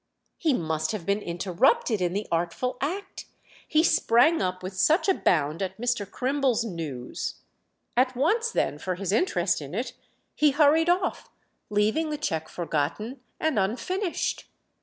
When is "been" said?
1.05-1.21